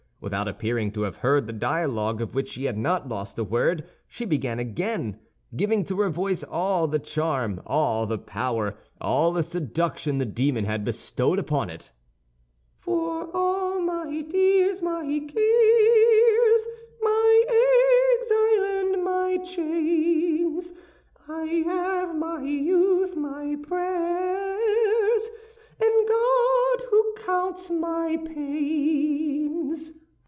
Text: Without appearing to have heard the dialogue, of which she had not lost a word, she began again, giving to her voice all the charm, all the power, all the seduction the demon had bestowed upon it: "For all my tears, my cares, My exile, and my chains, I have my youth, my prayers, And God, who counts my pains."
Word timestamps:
Without 0.21 0.47
appearing 0.47 0.91
to 0.91 1.01
have 1.01 1.15
heard 1.15 1.47
the 1.47 1.51
dialogue, 1.51 2.21
of 2.21 2.35
which 2.35 2.49
she 2.49 2.65
had 2.65 2.77
not 2.77 3.09
lost 3.09 3.39
a 3.39 3.43
word, 3.43 3.83
she 4.07 4.23
began 4.23 4.59
again, 4.59 5.17
giving 5.55 5.83
to 5.85 5.99
her 5.99 6.11
voice 6.11 6.43
all 6.43 6.87
the 6.87 6.99
charm, 6.99 7.59
all 7.65 8.05
the 8.05 8.19
power, 8.19 8.75
all 9.01 9.33
the 9.33 9.41
seduction 9.41 10.19
the 10.19 10.25
demon 10.25 10.65
had 10.65 10.85
bestowed 10.85 11.39
upon 11.39 11.71
it: 11.71 11.89
"For 12.77 13.35
all 13.35 13.81
my 13.81 14.21
tears, 14.29 14.79
my 14.83 15.01
cares, 15.01 16.67
My 17.01 17.45
exile, 18.21 18.93
and 18.93 19.03
my 19.03 19.39
chains, 19.43 20.71
I 21.27 21.63
have 21.65 22.15
my 22.15 22.43
youth, 22.43 23.15
my 23.15 23.57
prayers, 23.59 25.29
And 25.81 26.07
God, 26.07 26.85
who 26.91 27.15
counts 27.25 27.71
my 27.71 28.19
pains." 28.23 29.93